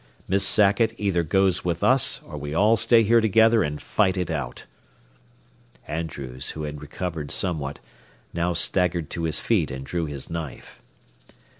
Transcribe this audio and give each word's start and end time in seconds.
Miss 0.27 0.43
Sackett 0.43 0.95
either 0.97 1.21
goes 1.21 1.63
with 1.63 1.83
us, 1.83 2.21
or 2.23 2.35
we 2.35 2.55
all 2.55 2.75
stay 2.75 3.03
here 3.03 3.21
together 3.21 3.61
and 3.61 3.79
fight 3.79 4.17
it 4.17 4.31
out." 4.31 4.65
Andrews, 5.87 6.49
who 6.57 6.63
had 6.63 6.81
recovered 6.81 7.29
somewhat, 7.29 7.79
now 8.33 8.53
staggered 8.53 9.11
to 9.11 9.25
his 9.25 9.39
feet 9.39 9.69
and 9.69 9.85
drew 9.85 10.07
his 10.07 10.27
knife. 10.27 10.81